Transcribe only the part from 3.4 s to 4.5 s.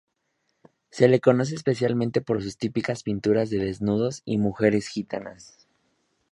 de desnudos y